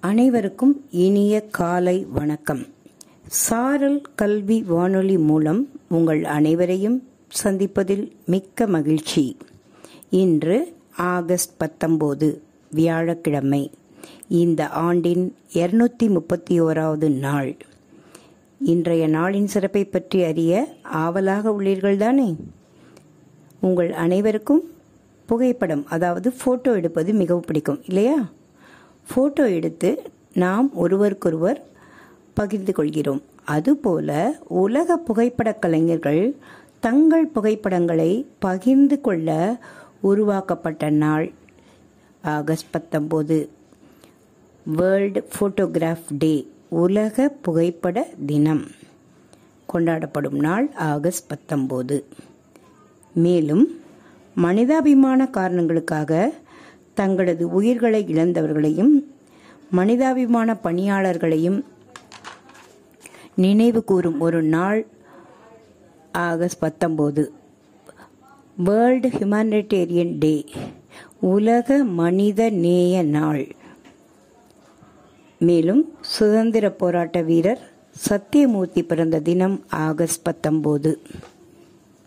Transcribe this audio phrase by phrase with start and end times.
[0.00, 2.66] அனைவருக்கும் இனிய காலை வணக்கம்.
[3.26, 7.08] சாரல் கல்வி வானொலி மூலம் உங்கள் அனைவரையும்
[7.42, 9.36] சந்திப்பதில் மிக்க மகிழ்ச்சி.
[10.10, 12.40] இன்று ஆகஸ்ட் பத்தொம்போது
[12.70, 13.70] வியாழக்கிழமை
[14.28, 17.56] இந்த ஆண்டின் இருநூத்தி முப்பத்தி ஓராவது நாள்.
[18.58, 22.36] இன்றைய நாளின் சிறப்பை பற்றி அறிய ஆவலாக உள்ளீர்கள் தானே
[23.60, 24.70] உங்கள் அனைவருக்கும்
[25.26, 28.30] புகைப்படம் அதாவது ஃபோட்டோ எடுப்பது மிகவும் பிடிக்கும் இல்லையா?
[29.08, 30.02] ஃபோட்டோ எடுத்து
[30.32, 31.64] நாம் ஒருவருக்கொருவர்
[32.34, 33.22] பகிர்ந்து கொள்கிறோம்.
[33.44, 36.36] அதுபோல உலக புகைப்படக் கலைஞர்கள்
[36.80, 39.58] தங்கள் புகைப்படங்களை பகிர்ந்து கொள்ள
[40.00, 41.32] உருவாக்கப்பட்ட நாள்
[42.22, 43.48] ஆகஸ்ட் பத்தொம்போது
[44.66, 48.64] வேர்ல்டு ஃபோட்டோகிராஃப் டே உலக புகைப்பட தினம்.
[49.72, 52.04] கொண்டாடப்படும் நாள் ஆகஸ்ட் பத்தொம்போது
[53.14, 53.80] மேலும்
[54.34, 56.32] மனிதாபிமான காரணங்களுக்காக
[56.96, 58.92] தங்களது உயிர்களை இழந்தவர்களையும்
[59.70, 61.64] மனிதாபிமான பணியாளர்களையும்
[63.36, 64.86] நினைவு கூறும் ஒரு நாள்
[66.12, 67.28] ஆகஸ்ட் பத்தொம்போது
[68.56, 70.44] வேர்ல்டு ஹியூமானிட்டேரியன் டே
[71.20, 73.44] உலக மனித நேய நாள்.
[75.38, 77.60] மேலும் சுதந்திர போராட்ட வீரர்
[78.08, 80.98] சத்தியமூர்த்தி பிறந்த தினம் ஆகஸ்ட் பத்தொம்போது